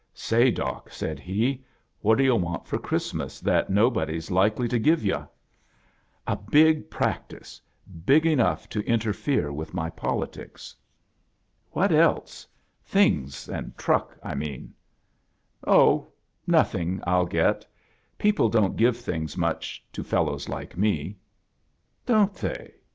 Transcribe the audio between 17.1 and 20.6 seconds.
get People don't give things much to fellows